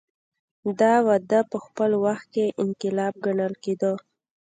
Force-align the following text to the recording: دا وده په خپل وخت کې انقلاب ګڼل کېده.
دا 0.79 0.93
وده 1.07 1.39
په 1.51 1.57
خپل 1.65 1.91
وخت 2.05 2.25
کې 2.33 2.45
انقلاب 2.63 3.13
ګڼل 3.25 3.53
کېده. 3.63 3.93